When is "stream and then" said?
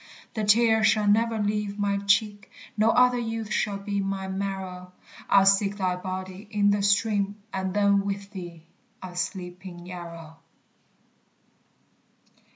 6.81-8.03